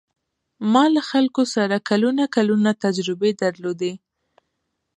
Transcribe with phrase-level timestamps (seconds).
[0.71, 3.93] ما له خلکو سره کلونه کلونه تجربې درلودې.